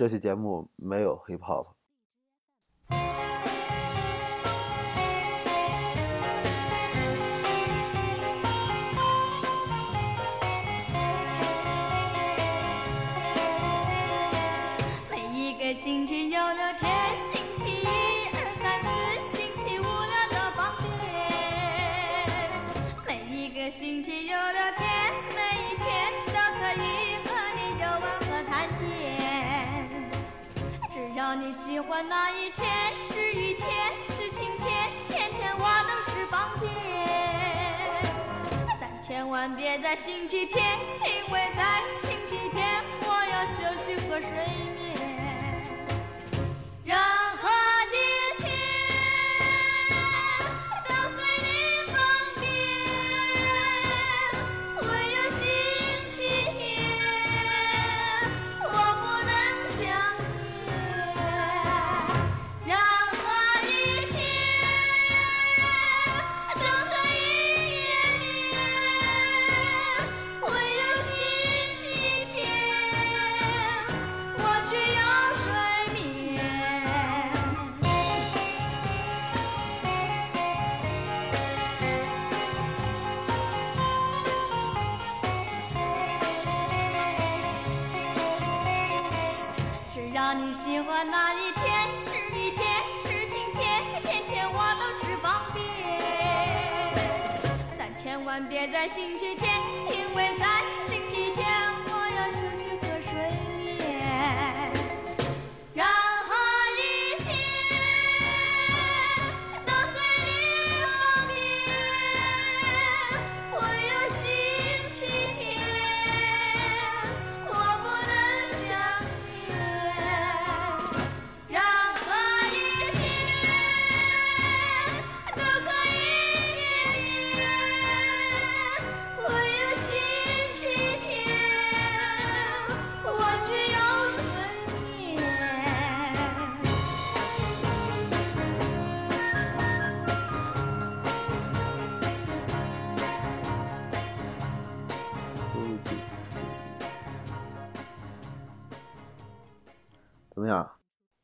[0.00, 1.66] 这期节目没有 hip hop。
[39.48, 42.09] 别在星期天，因为在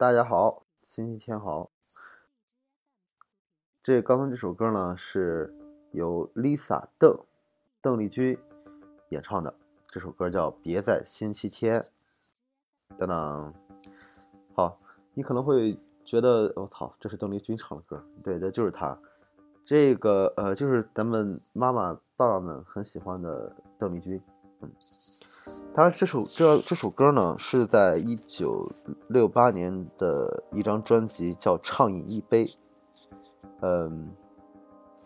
[0.07, 1.69] 大家好，星期天好。
[3.83, 5.53] 这刚刚这首歌呢，是
[5.91, 7.19] 由 Lisa 邓
[7.83, 8.39] 邓丽君
[9.09, 9.53] 演唱的，
[9.89, 11.81] 这首歌叫《别在星期天》。
[12.97, 13.53] 等等，
[14.55, 14.79] 好，
[15.13, 18.97] 你可能会觉得我操，这是邓丽君唱的歌，对的，就是她。
[19.65, 24.23] 这个呃，就是咱们妈妈爸爸们很喜欢的邓丽君，
[24.61, 24.71] 嗯。
[25.75, 28.67] 他这首这这首歌呢，是在一九
[29.09, 32.45] 六八年的一张专辑叫《畅饮一杯》，
[33.61, 34.11] 嗯，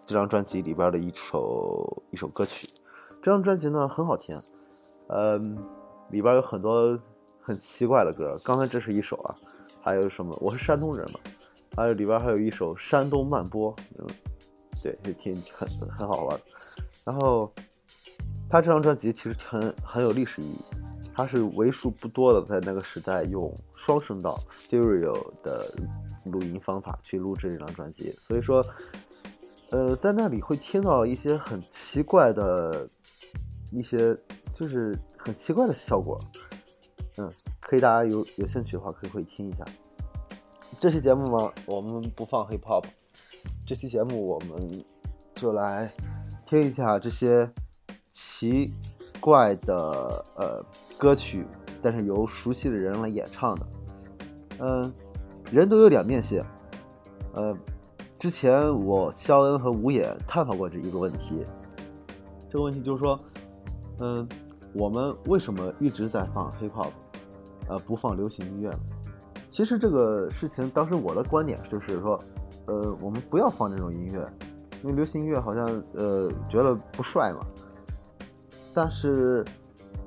[0.06, 2.68] 这张专辑里边的一首一首歌曲。
[3.20, 4.40] 这张专辑呢很好听，
[5.08, 5.58] 嗯，
[6.10, 6.96] 里边有很多
[7.40, 8.38] 很奇怪的歌。
[8.44, 9.34] 刚才这是一首啊，
[9.82, 10.38] 还有什么？
[10.40, 11.18] 我是山东人嘛，
[11.76, 14.06] 还有里边还有一首《山东慢播》，嗯，
[14.82, 16.40] 对，也挺很很好玩。
[17.04, 17.52] 然后。
[18.50, 20.58] 他这张专辑其实很很有历史意义，
[21.14, 25.72] 他是为数不多的在那个时代用双声道 stereo 的
[26.24, 28.66] 录音方法去录制这张专辑，所以说，
[29.70, 32.88] 呃，在那里会听到一些很奇怪的
[33.70, 34.18] 一些，
[34.52, 36.18] 就是很奇怪的效果，
[37.18, 39.64] 嗯，可以大家有有兴趣的话可以会听一下。
[40.80, 42.84] 这期节目嘛，我们不放 hip hop，
[43.64, 44.84] 这期节目我们
[45.36, 45.92] 就来
[46.44, 47.48] 听一下这些。
[48.40, 48.72] 奇
[49.20, 50.64] 怪的呃
[50.96, 51.46] 歌曲，
[51.82, 53.66] 但是由熟悉的人来演唱的，
[54.60, 54.92] 嗯，
[55.52, 56.42] 人都有两面性，
[57.34, 57.54] 呃，
[58.18, 61.44] 之前我肖恩和吴野探讨过这一个问题，
[62.48, 63.20] 这个问题就是说，
[63.98, 64.26] 嗯，
[64.72, 66.92] 我们为什么一直在放 hip hop，
[67.68, 68.80] 呃，不放流行音乐呢？
[69.50, 72.18] 其实这个事情当时我的观点就是说，
[72.68, 74.26] 呃，我们不要放这种音乐，
[74.82, 77.44] 因为流行音乐好像呃觉得不帅嘛。
[78.82, 79.44] 但是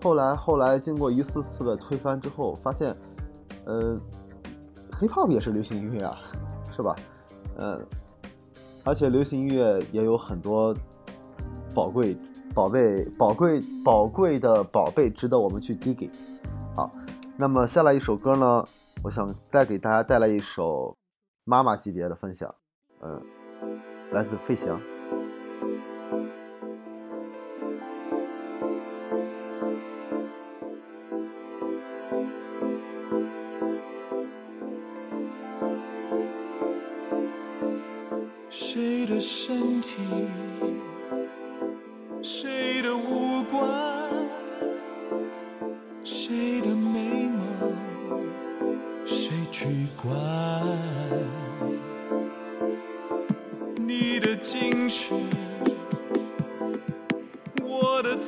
[0.01, 2.97] 后来后来经过一次次的推翻之后，发现，
[3.65, 3.95] 呃
[4.93, 6.17] ，hip hop 也是流行音乐啊，
[6.71, 6.95] 是吧？
[7.59, 7.79] 嗯，
[8.83, 10.75] 而且流行音乐也有很多
[11.75, 12.17] 宝贵、
[12.55, 16.09] 宝贝、宝贵、宝贵的宝贝值得我们去 diggy。
[16.75, 16.89] 好，
[17.37, 18.65] 那么下来一首歌呢，
[19.03, 20.97] 我想再给大家带来一首
[21.43, 22.51] 妈妈级别的分享，
[23.03, 23.21] 嗯，
[24.11, 24.81] 来自费翔。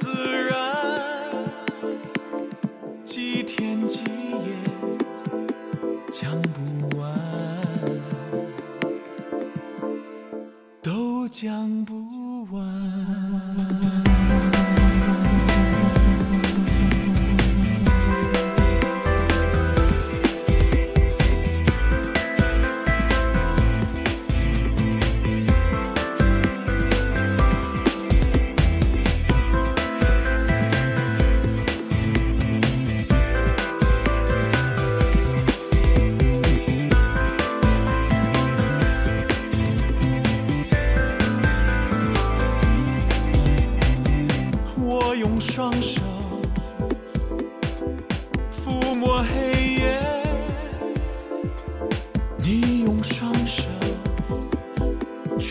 [0.05, 0.74] 自然，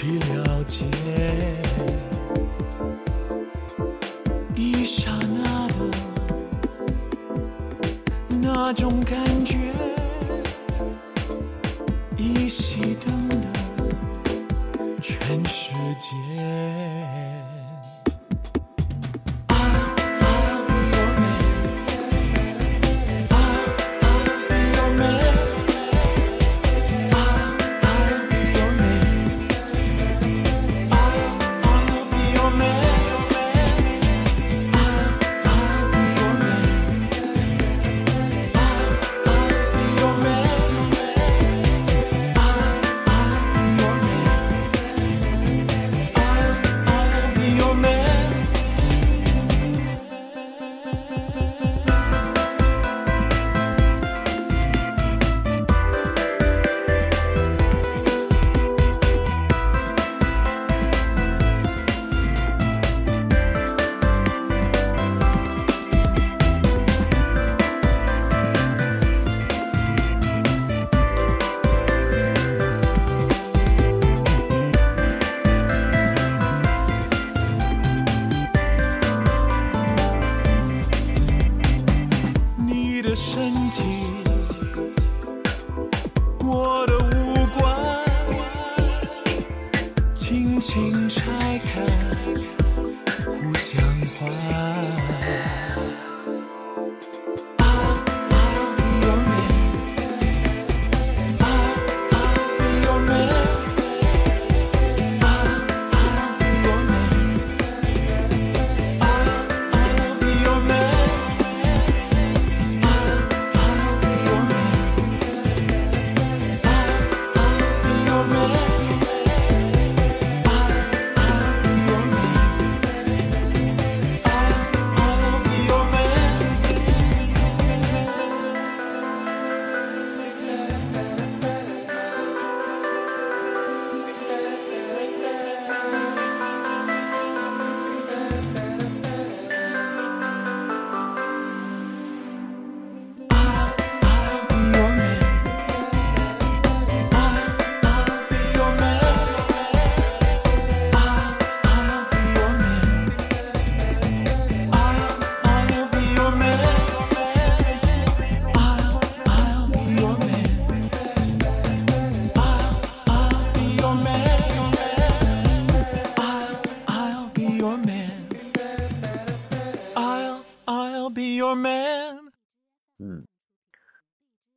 [0.04, 1.23] 去了解。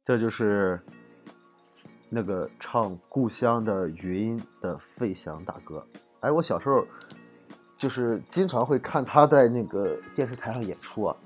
[0.08, 0.80] 这就是
[2.08, 5.86] 那个唱《故乡的云》的费翔大哥。
[6.22, 6.88] 哎，我小时候
[7.78, 11.18] 就是经常会看他在那个电视台上演出啊，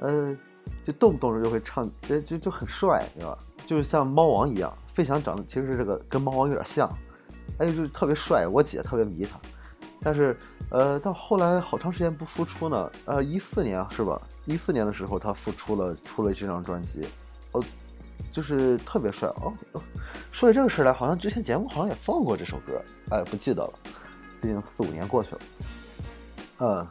[0.00, 0.36] 呃，
[0.82, 3.38] 就动不动就会唱，就就就很帅，对吧？
[3.64, 4.76] 就是像猫王一样。
[4.92, 6.90] 费翔长得其实这个跟猫王有点像，
[7.58, 9.38] 哎，就是特别帅，我姐特别迷他。
[10.02, 10.36] 但是，
[10.72, 14.20] 呃，到后来好长时间不复出呢，呃，一四年是吧？
[14.46, 17.06] 一四年的时候他复出了，出了这张专辑，
[17.52, 17.62] 哦，
[18.32, 19.52] 就是特别帅哦。
[19.72, 19.82] 哦
[20.30, 23.72] 说起这个事来，好像之前节目好像也放过这首歌，哎，不记得了，
[24.40, 25.40] 毕竟四五年过去了。
[26.60, 26.86] 嗯，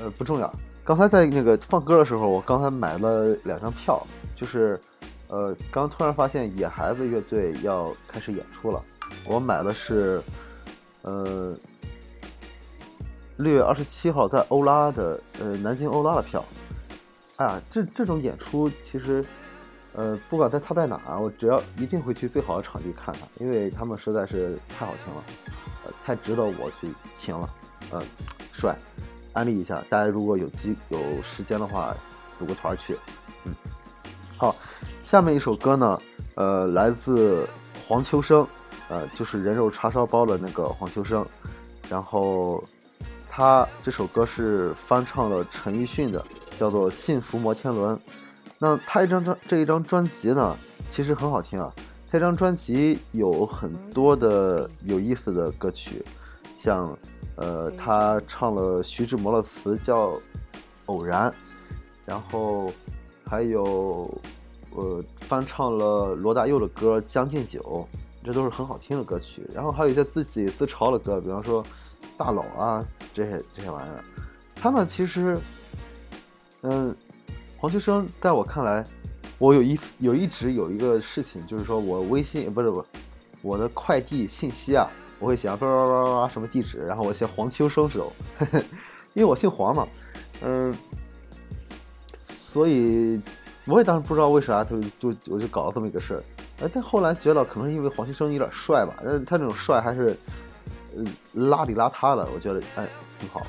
[0.00, 0.52] 呃，不重要。
[0.84, 4.06] 刚才在那个放歌的时候，我刚才买了两张票，
[4.36, 4.78] 就是，
[5.28, 8.84] 呃，刚突然发现野孩子乐队要开始演出了，
[9.26, 10.22] 我买的是，
[11.02, 11.56] 呃，
[13.38, 16.44] 六月二十七号在欧拉的呃南京欧拉的票。
[17.40, 19.24] 啊，这这种演出其实，
[19.94, 25.24] 呃，不管在他在哪儿，我只要一定会去最好的场地看他，因为他们实在是太好听了，
[25.86, 27.48] 呃，太值得我去听了，
[27.92, 28.02] 呃，
[28.52, 28.76] 帅，
[29.32, 31.96] 安利一下，大家如果有机有时间的话，
[32.38, 32.94] 组个团去，
[33.46, 33.54] 嗯，
[34.36, 34.54] 好，
[35.00, 35.98] 下面一首歌呢，
[36.34, 37.48] 呃，来自
[37.88, 38.46] 黄秋生，
[38.90, 41.26] 呃，就是人肉叉烧包的那个黄秋生，
[41.88, 42.62] 然后
[43.30, 46.22] 他这首歌是翻唱了陈奕迅的，
[46.60, 47.96] 叫做《幸福摩天轮》。
[48.58, 50.54] 那他一张专这一张专辑呢，
[50.90, 51.72] 其实很好听啊。
[52.10, 56.04] 他这张专辑有很多的有意思的歌曲，
[56.58, 56.94] 像
[57.36, 60.08] 呃，他唱了徐志摩的词叫
[60.84, 61.30] 《偶然》，
[62.04, 62.70] 然后
[63.24, 64.12] 还有
[64.74, 67.88] 呃翻唱了罗大佑的歌《将进酒》，
[68.22, 69.48] 这都是很好听的歌曲。
[69.54, 71.64] 然后还有一些自己自嘲的歌，比方说
[72.18, 74.04] 《大佬》啊这些这些玩意儿。
[74.56, 75.38] 他们其实，
[76.62, 76.94] 嗯，
[77.56, 78.84] 黄秋生在我看来，
[79.38, 82.84] 我有一有一直有一个事情，就是说我微信不是不，
[83.42, 84.86] 我的快递信息啊，
[85.18, 88.12] 我会写上叭叭叭叭叭什么地址，然后我写黄秋生手，
[89.14, 89.88] 因为我姓黄嘛，
[90.42, 90.76] 嗯，
[92.52, 93.20] 所以
[93.66, 96.22] 我也当时不知道为啥，就就我就搞了这么一个事儿，
[96.62, 100.14] 哎，但后来觉得可能是因为黄秋生有点帅吧，但他这种帅还是，
[100.94, 102.86] 嗯，邋里邋遢的，我觉得哎
[103.18, 103.40] 挺好。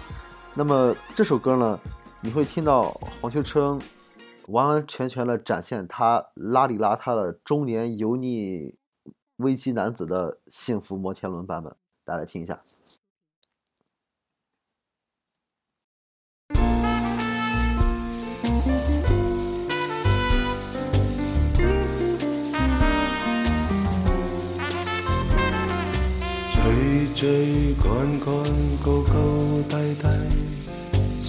[0.53, 1.80] 那么这首歌呢，
[2.24, 2.84] 你会听到
[3.20, 3.82] 黄秋生
[4.48, 8.75] 完完全全的展现他邋里邋遢的中年油腻
[9.38, 11.75] 危机男子的幸福摩天轮版本，
[12.06, 12.62] 大家来听一下。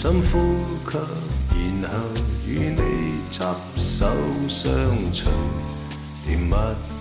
[0.02, 0.59] 深呼
[0.90, 0.99] 吸，
[1.80, 1.97] 然后
[2.44, 2.80] 与你
[3.30, 3.38] 执
[3.78, 4.04] 手
[4.49, 4.73] 相
[5.12, 5.30] 随，
[6.26, 6.56] 甜蜜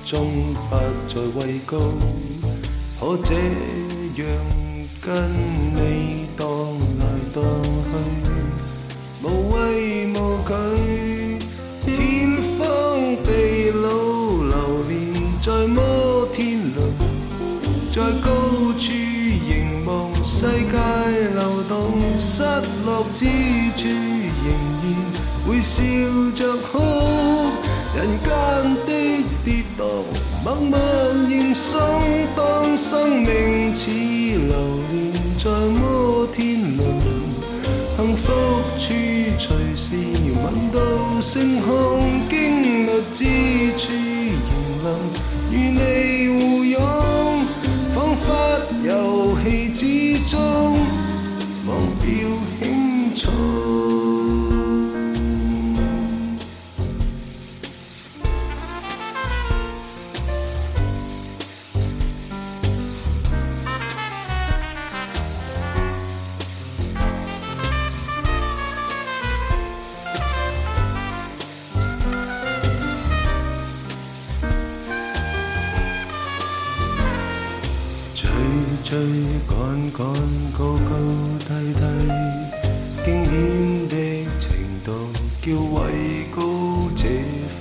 [0.05, 0.75] 中不
[1.09, 1.79] 再畏高，
[2.99, 3.33] 可这
[4.21, 4.23] 样
[5.01, 5.11] 跟
[5.73, 6.45] 你荡
[6.99, 7.01] 来
[7.33, 7.41] 荡
[7.89, 9.57] 去，无畏
[22.51, 23.23] 失落之
[23.77, 23.87] 處
[24.43, 24.51] 仍
[24.83, 24.85] 然
[25.47, 25.79] 會笑
[26.35, 26.69] 着哭。
[27.95, 28.29] 人間
[28.85, 28.89] 的
[29.45, 29.79] 跌宕，
[30.43, 30.77] 默默
[31.29, 31.79] 認送，
[32.35, 34.53] 當生命似流
[34.91, 36.79] 年在摩天輪，
[37.95, 38.25] 幸福
[38.77, 38.83] 處
[39.39, 39.95] 隨時
[40.27, 40.35] 聞
[40.73, 41.69] 到星空，
[42.29, 43.19] 經歷之
[43.77, 43.83] 處
[44.49, 44.51] 仍
[44.83, 44.85] 能
[45.51, 46.20] 与你
[78.83, 78.97] 追
[79.47, 79.99] 趕趕，
[80.57, 80.59] 高
[80.89, 80.91] 高
[81.39, 81.81] 低低，
[83.05, 83.31] 驚險
[83.87, 83.95] 的
[84.39, 84.43] 程
[84.83, 84.89] 度
[85.41, 86.37] 叫位高
[86.97, 86.99] 這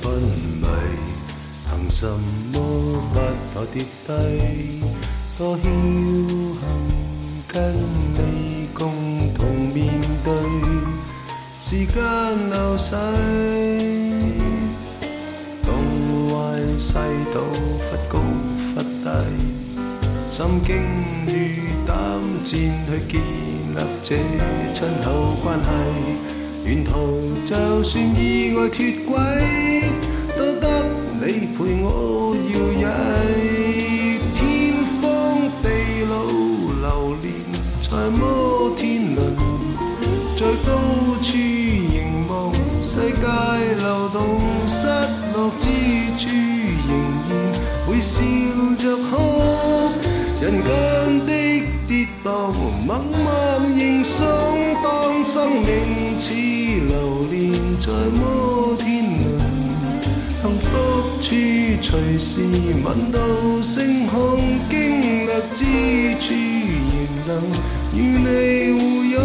[0.02, 0.04] 昏
[0.60, 0.64] 迷。
[1.68, 1.98] 憑什
[2.52, 2.54] 麼
[3.12, 3.14] 不
[3.54, 3.74] 怕跌
[4.06, 4.08] 低？
[5.38, 5.60] 多僥
[6.56, 6.58] 倖
[7.46, 8.82] 跟你共
[9.34, 9.40] 同
[9.72, 9.78] 面
[10.24, 10.32] 對，
[11.62, 11.96] 時間
[12.50, 12.94] 流逝。
[15.62, 15.68] 東
[16.34, 16.34] 歪
[16.78, 16.92] 西
[17.32, 17.36] 倒，
[20.40, 20.74] 心经
[21.26, 21.36] 与
[21.86, 21.94] 胆
[22.46, 22.56] 战去
[23.12, 23.22] 建立
[24.02, 24.16] 这
[24.72, 25.68] 亲厚关系。
[26.64, 26.90] 沿途
[27.44, 29.18] 就算意外脱轨，
[30.38, 30.64] 都得
[31.20, 32.54] 你陪我摇
[32.88, 33.59] 曳。
[57.80, 59.40] 在摩天轮，
[60.42, 60.68] 幸福
[61.22, 61.28] 处，
[61.80, 62.42] 随时
[62.84, 63.18] 吻到
[63.62, 65.64] 星空，经历之
[66.20, 66.34] 处
[66.92, 67.28] 仍能
[67.94, 68.28] 与你
[68.78, 69.16] 互拥，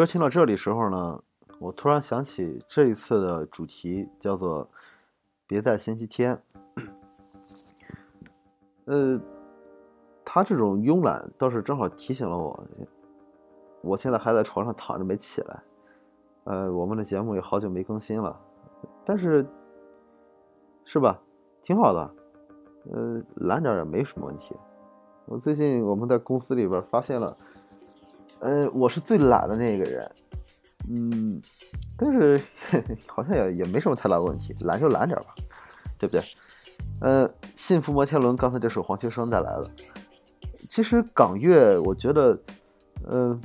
[0.00, 1.22] 歌听到这里时候呢，
[1.58, 4.66] 我突然想起这一次的主题叫做
[5.46, 6.42] “别在星期天”。
[8.88, 9.20] 呃，
[10.24, 12.64] 他这种慵懒倒是正好提醒了我，
[13.82, 15.62] 我现在还在床上躺着没起来。
[16.44, 18.40] 呃，我们的节目也好久没更新了，
[19.04, 19.46] 但是
[20.86, 21.20] 是吧，
[21.62, 22.10] 挺好的。
[22.90, 24.56] 呃，懒点也没什么问题。
[25.26, 27.36] 我最近我们在公司里边发现了。
[28.40, 30.10] 嗯，我是最懒的那个人，
[30.88, 31.40] 嗯，
[31.96, 32.40] 但是
[33.06, 35.34] 好像也也没什么太大问题，懒就懒点吧，
[35.98, 36.22] 对不对？
[37.00, 39.70] 呃，幸福摩天轮刚才这首黄秋生带来的，
[40.68, 42.38] 其实港乐我觉得，
[43.10, 43.38] 嗯，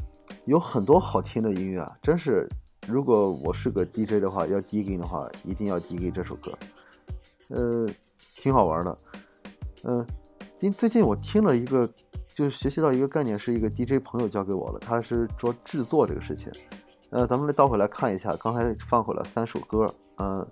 [0.46, 2.48] 有很多好听的音乐啊，真是，
[2.88, 6.58] 如果我是个 DJ 的话，要 DJ 的话，一定要 DJ 这首歌，
[7.50, 7.86] 呃，
[8.36, 8.98] 挺好玩的，
[9.84, 10.06] 嗯，
[10.56, 11.90] 今最近我听了一个。
[12.36, 16.52] 就是学习到一个概念，是一个 DJ 朋友教给我的，他是做制作这个事情。
[17.12, 20.46] 呃，咱们倒回来看一下，刚才放回了三首歌，嗯，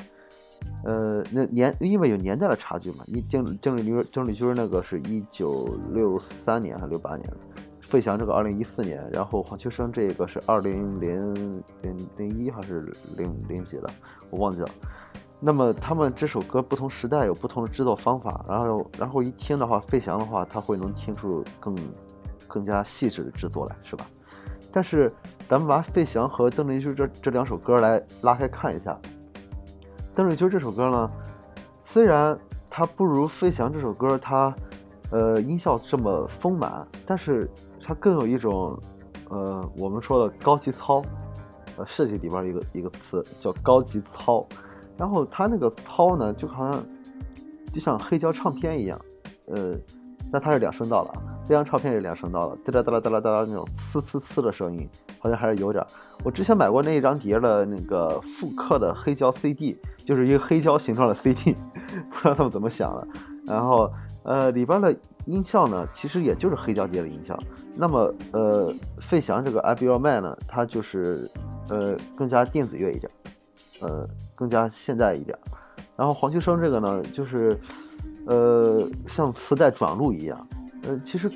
[0.85, 7.29] 呃，那年因为有年代的差距嘛，一郑郑丽君郑丽君那个是一九六三年还是六八年，
[7.81, 13.89] 费翔这个二零一四年，然后黄秋生这个是二零零零零一还是零零几的，
[14.29, 14.69] 我忘记了。
[15.45, 21.75] 那么他们这首歌不同时代有不同的制作方法，然后然后一听的话，费翔的话他会能听出更
[22.47, 24.05] 更加细致的制作来，是吧？
[24.71, 25.13] 但是
[25.49, 28.97] 咱们把费翔和邓丽君这这两首歌来拉开看一下，
[30.15, 31.11] 邓丽君这首歌呢，
[31.81, 34.55] 虽然它不如费翔这首歌，它
[35.11, 37.51] 呃音效这么丰满，但是
[37.83, 38.81] 它更有一种
[39.29, 41.01] 呃我们说的高级糙，
[41.75, 44.47] 呃设计里边一个一个词叫高级糙。
[44.97, 46.83] 然后它那个操呢，就好像
[47.73, 48.99] 就像黑胶唱片一样，
[49.47, 49.75] 呃，
[50.31, 51.13] 那它是两声道了，
[51.47, 54.87] 这张唱片是两声道的，哒哒哒啦哒啦哒那种呲呲呲的声音，
[55.19, 55.83] 好像还是有点。
[56.23, 61.55] 我之前买过那一张碟的那个复刻的黑胶 CD，就是一个黑胶形状的 CD，
[62.09, 63.07] 不知道他们怎么想的。
[63.45, 63.91] 然后
[64.23, 67.37] 呃，里边的音效呢，其实也就是黑胶碟的音效。
[67.75, 71.29] 那么呃，费翔这个 I Be Your Man 呢，它就是
[71.69, 73.11] 呃更加电子乐一点。
[73.81, 75.37] 呃，更加现代一点。
[75.95, 77.59] 然后黄秋生这个呢，就是，
[78.25, 80.47] 呃，像磁带转录一样。
[80.83, 81.31] 呃，其实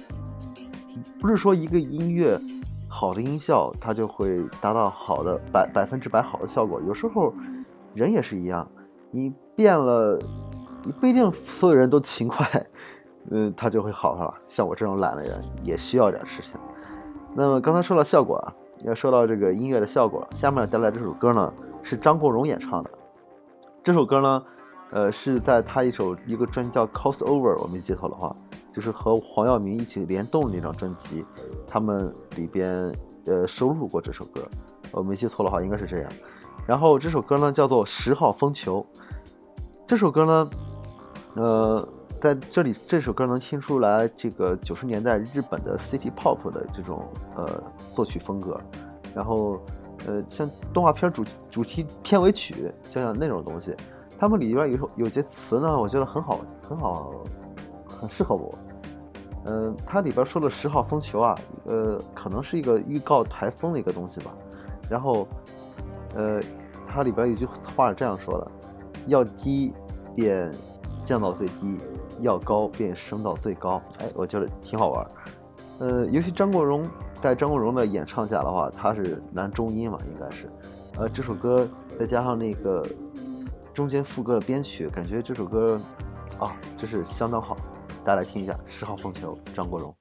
[1.20, 2.40] 不是说一个音乐
[2.88, 6.82] 好的音效，它就会达到好的百百分之百好的效果。
[6.88, 7.34] 有时候
[7.94, 8.68] 人也是一样，
[9.12, 10.20] 你变了，
[10.84, 12.68] 你不一定所有人都勤快，
[13.30, 14.34] 嗯，他就会好了。
[14.50, 16.60] 像我这种懒的人，也需要点事情。
[17.36, 21.54] 那么刚才说到效果啊，要说到这个音乐的效果，下面带来这首歌呢。
[21.84, 22.90] 是张国荣演唱的
[23.84, 24.44] 这首歌呢，
[24.92, 28.36] 呃，是在他一首一个专辑叫《Cross Over》，我没记错的话，
[28.74, 31.26] 就是和黄耀明一起联动那张专辑，
[31.66, 32.94] 他们里边
[33.26, 34.46] 呃收录过这首歌，
[34.92, 36.12] 我没记错的话应该是这样。
[36.66, 38.86] 然后这首歌呢叫做《十号风球》，
[39.86, 40.50] 这首歌呢，
[41.36, 41.88] 呃，
[42.20, 47.64] 在这里这首歌能听出来这个九十年代日本的 City Pop 的这种呃
[47.96, 48.60] 作曲风格，
[49.16, 49.62] 然后。
[50.06, 53.76] 呃，像动画片主主题片尾曲，像像那种东西，
[54.20, 57.12] 他们里边有有些词呢，我觉得很好，很好，
[57.88, 58.54] 很适合我。
[59.46, 64.32] 嗯，它里边说的十号风球啊，呃，可能是一个预告台风的一个东西吧。
[64.90, 65.28] 然后，
[66.16, 66.42] 呃，
[66.88, 68.52] 它里边有句话是这样说的：
[69.08, 69.74] 要低
[70.16, 70.52] 便
[71.04, 71.78] 降到最低，
[72.22, 73.82] 要高便升到最高。
[74.00, 75.08] 哎，我觉得挺好玩。
[75.80, 76.88] 呃，尤其张国荣。
[77.22, 80.50] 在张国荣的演唱下的话，他是男中音嘛，应该是，
[80.98, 81.68] 呃，这首歌
[82.00, 82.86] 再加上那个
[83.74, 85.82] 中间副歌的编曲，感觉这首歌
[86.40, 87.58] 啊，真是相当好，
[88.04, 89.94] 大家来听一下《十号风球》，张国荣。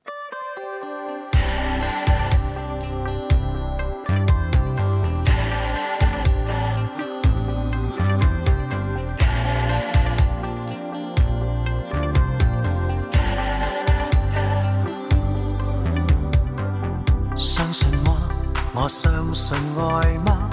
[18.86, 20.48] 我相信爱吗？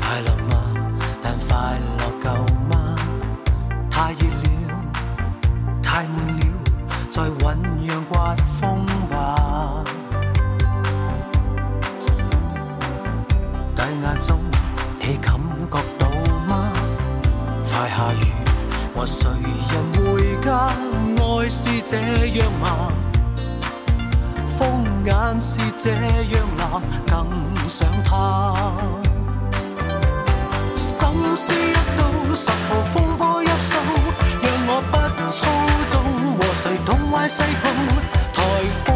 [0.00, 0.56] 快乐吗？
[1.22, 2.30] 但快乐够
[2.68, 2.96] 吗？
[3.88, 4.26] 太热
[4.66, 4.74] 了，
[5.80, 6.42] 太闷了，
[7.12, 9.84] 在酝酿刮风吧。
[13.76, 14.40] 低压中，
[14.98, 15.38] 你感
[15.70, 16.08] 觉到
[16.44, 16.72] 吗？
[17.70, 18.32] 快下雨，
[18.96, 19.30] 和谁
[19.70, 20.72] 人回家？
[21.22, 21.96] 爱是这
[22.36, 22.90] 样吗？
[25.08, 26.68] 眼是这样蓝，
[27.06, 27.26] 更
[27.66, 28.54] 想他。
[30.76, 33.78] 心思一到，十号风波一扫，
[34.42, 34.94] 让我不
[35.26, 35.38] 操
[35.90, 35.96] 纵，
[36.36, 37.72] 和谁东歪西碰，
[38.34, 38.36] 台
[38.84, 38.86] 风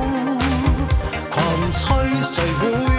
[1.30, 1.40] 狂
[1.72, 1.80] 吹，
[2.22, 2.91] 谁会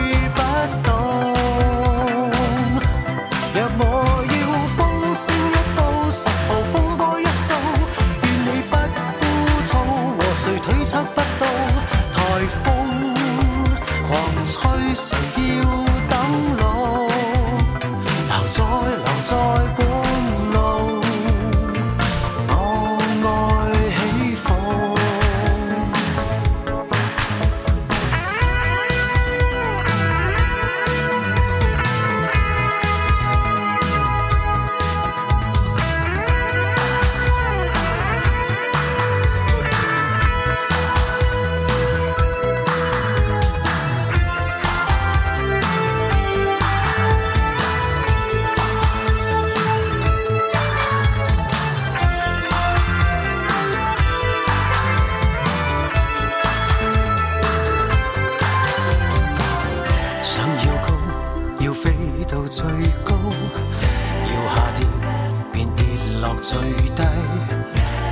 [66.44, 66.60] 最
[66.94, 67.02] 低。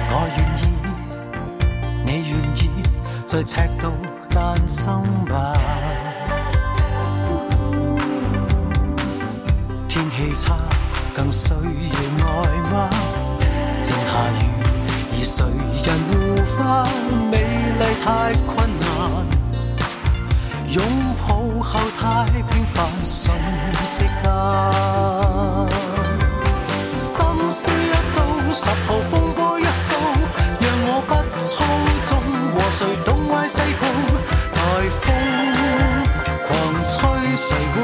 [0.10, 0.64] 我愿意，
[2.06, 2.60] 你愿意，
[3.28, 3.92] 在赤道
[4.30, 5.54] 诞生吧。
[9.86, 10.56] 天气差，
[11.14, 11.58] 更需要
[12.26, 12.90] 爱吗？
[13.84, 14.42] 正下雨，
[15.12, 15.36] 而谁
[15.84, 16.12] 人护
[16.56, 16.58] 花？
[17.30, 17.34] 美
[17.78, 18.08] 丽太
[18.48, 18.88] 困难。
[20.70, 20.80] 擁
[21.28, 21.28] 抱
[21.62, 22.02] 後太
[22.50, 23.36] 平凡，瞬
[23.84, 24.26] 息間，
[26.98, 27.12] 心
[27.52, 28.01] 思一到，
[28.54, 29.96] 十号风波一扫
[30.60, 31.64] 让我不操
[32.10, 32.12] 纵
[32.52, 33.82] 和谁东歪西碰
[34.52, 34.60] 台
[35.00, 35.04] 风
[36.46, 36.50] 狂
[36.84, 36.92] 吹
[37.38, 37.81] 谁会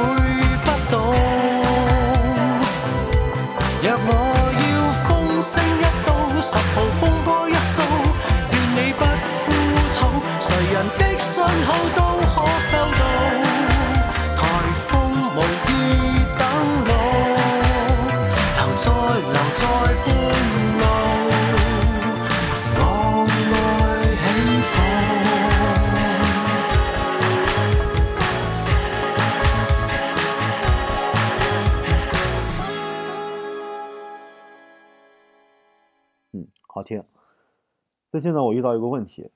[38.18, 39.30] 最近呢，我遇到一个问题，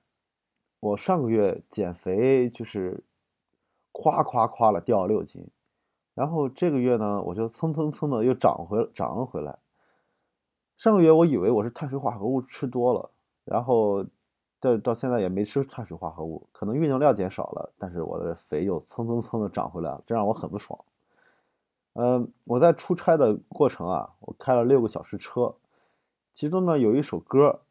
[0.79, 3.03] 我上个月减肥就是
[3.91, 5.47] 夸夸夸了掉了六斤，
[6.15, 9.59] 然后这个月呢，我就蹭蹭蹭的又长回长了回来。
[10.77, 13.11] 上个月我以为我是碳水化合物吃多了，
[13.45, 14.03] 然后
[14.59, 20.83] 这到现在也没吃碳水化合物，可能运动量减少了，但是我的肥又蹭蹭蹭的长回来了，这让我很不爽。
[21.93, 25.53] 嗯，我在出差的过程啊，我开了六个小时车，
[26.33, 27.61] 其中呢有一首歌，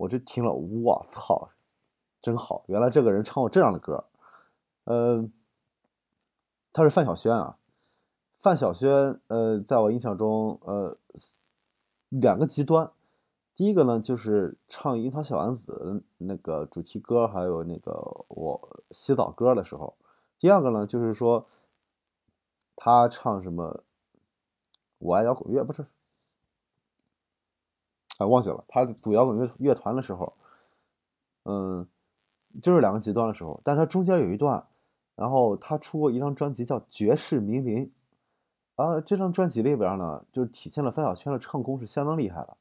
[0.00, 1.50] 我就听了，我操，
[2.22, 2.64] 真好！
[2.68, 4.02] 原来这个人唱过这样的歌，
[4.84, 5.28] 呃，
[6.72, 7.58] 他是范晓萱啊。
[8.36, 10.96] 范晓萱，呃，在我印象中，呃，
[12.08, 12.90] 两个极端，
[13.54, 15.72] 第一个呢就是唱《樱桃小丸子》
[16.16, 17.92] 那个主题歌，还有那个
[18.28, 19.94] 我洗澡歌的时候；
[20.38, 21.46] 第二个呢就是说
[22.74, 23.64] 他唱什么
[24.96, 25.84] 《我爱摇滚乐》，不是。
[28.20, 30.30] 啊，忘记了，他组摇滚乐乐团的时候，
[31.44, 31.86] 嗯，
[32.62, 34.62] 就是两个极端的时候，但他中间有一段，
[35.16, 37.90] 然后他出过一张专辑叫《绝世名伶》，
[38.82, 42.56] 啊，这张专辑里边呢，就体现了范晓萱的唱功是相当厉害的。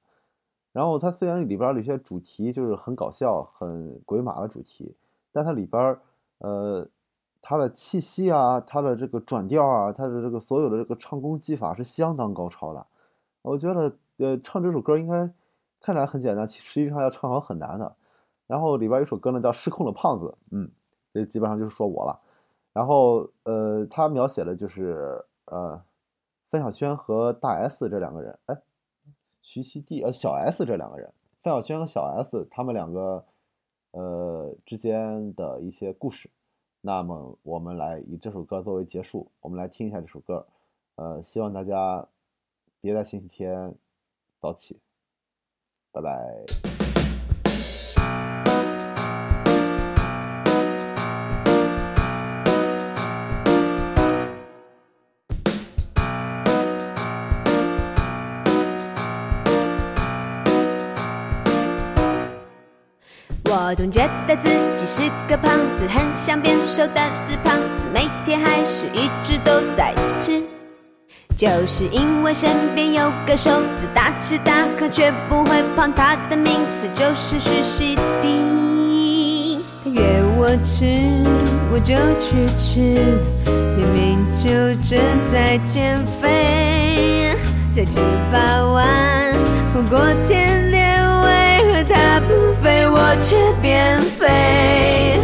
[0.72, 4.96] 然后他虽然里边有些主题就是很搞笑、很鬼马的主题，
[5.34, 6.00] 但它里边
[6.38, 6.88] 呃，
[7.42, 12.88] 他的气息啊，他的这个转调啊，他的这个所有的这个唱功技法是相当高超的。
[13.42, 15.30] 我觉得呃，唱这首歌应该
[15.80, 17.96] 看起来很简单，其实际上要唱好很难的。
[18.48, 20.70] 然后里边有首歌呢叫《失控的胖子》，嗯，
[21.14, 22.20] 这基本上就是说我了。
[22.74, 25.82] 然后呃，他描写的就是呃，
[26.50, 28.58] 范晓萱和大 S 这两个人，哎，
[29.42, 33.24] 徐熙娣呃小 S 这两个人，范晓萱和小 S 他们两个
[33.92, 36.30] 呃之间的一些故事。
[36.82, 40.48] 那么我们来以这首歌作为结束，我们来听一下这首歌。
[40.96, 42.08] 呃，希望大家
[42.82, 43.76] 别在星期天
[44.40, 44.80] 早起。
[45.92, 46.10] 拜拜。
[63.52, 70.44] 我总觉得自己是个胖子，很想变瘦，但是胖子每天还是一直都在吃。
[71.40, 79.58] 就是因为身边有个瘦子，大吃大喝却不会胖，他的名字就是徐熙娣。
[79.82, 80.02] 他约
[80.36, 80.84] 我吃，
[81.72, 82.82] 我就去吃，
[83.78, 84.50] 明明就
[84.84, 87.34] 正在减肥，
[87.74, 89.34] 这吃八碗
[89.74, 89.98] 火锅
[90.28, 95.18] 甜点，为何他不肥，我却变肥？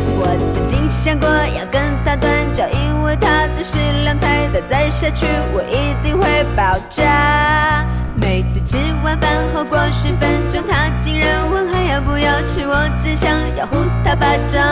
[0.56, 7.86] 曾经想过要跟他断交，因为他的食量太大，再下去我一定会爆炸。
[8.16, 14.64] 每次吃完饭后过十分钟，他竟然问还要不要吃，我只想要呼他巴掌。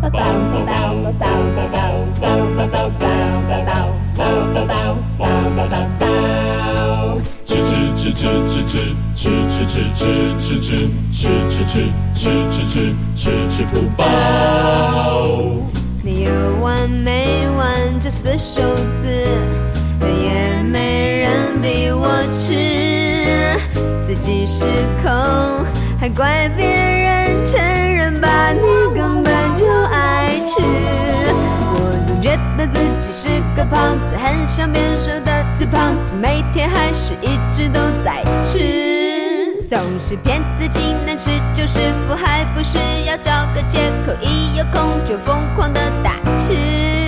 [0.00, 0.24] 抱抱抱
[1.04, 1.28] 抱抱
[2.16, 2.32] 抱
[2.64, 3.12] 抱抱抱
[3.46, 4.24] 抱抱
[4.68, 4.80] 抱
[5.18, 5.22] 抱
[5.54, 6.02] 抱抱。
[7.44, 8.80] 吃吃吃吃吃吃
[9.14, 9.20] 吃
[9.52, 11.74] 吃吃吃吃吃吃吃
[12.18, 14.04] 吃吃吃吃吃不饱。
[16.02, 17.70] 你有完没完
[18.02, 18.60] 这死瘦
[18.96, 19.06] 子，
[20.04, 23.56] 也没人逼我吃，
[24.04, 24.64] 自己失
[25.00, 25.64] 控
[26.00, 28.62] 还怪别人承认吧，你
[28.98, 30.60] 根本就爱吃。
[30.60, 38.97] 我总觉得自己是个胖子，很想变瘦的死胖子，每天还是一直都在吃，
[39.68, 47.07] 总是骗自己能吃就是福，还不是要找个借口，一有空就疯狂的大吃。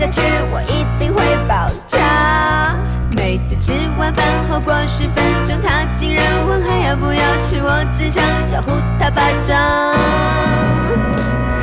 [0.00, 2.74] 下去我一定会爆炸。
[3.14, 9.58] 每次吃完饭后过十分钟，他竟然问还要不要吃，我只想要呼他巴掌。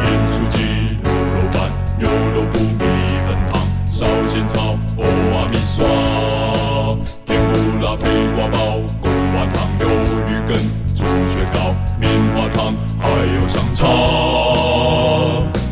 [0.03, 2.85] 盐酥鸡、牛肉饭、牛肉腐、米
[3.27, 5.03] 粉汤、烧仙草、欧
[5.35, 5.87] 阿米刷、
[7.25, 9.89] 甜不辣飞瓜包、贡丸汤、鱿
[10.29, 10.55] 鱼羹、
[10.93, 13.87] 猪血糕、棉花糖，还有香肠。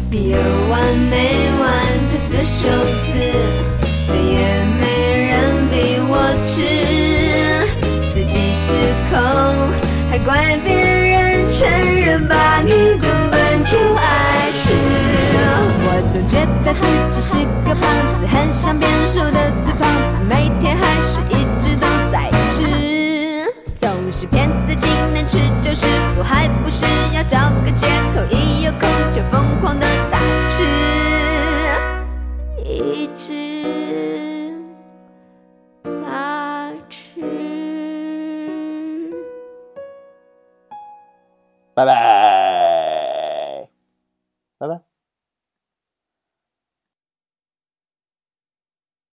[0.09, 1.51] 有完没
[2.25, 2.67] 四手
[3.03, 3.19] 字，
[4.11, 5.73] 也没人逼
[6.09, 6.11] 我
[6.43, 6.55] 吃，
[8.11, 8.73] 自己失
[9.11, 9.13] 控，
[10.09, 11.69] 还怪别人承
[12.01, 14.73] 认吧，你根本就爱吃。
[15.87, 22.63] 我总觉得自己是个胖子，很想变瘦的死胖子，每天还是一直都在吃。
[23.75, 25.85] 总是骗自己能吃就是
[26.15, 27.85] 福，还不是要找个借
[28.15, 30.17] 口，一有空就疯狂的大
[30.49, 30.63] 吃，
[32.75, 34.53] 一直
[36.03, 37.21] 大吃。
[41.73, 43.69] 拜拜，
[44.57, 44.94] 拜拜。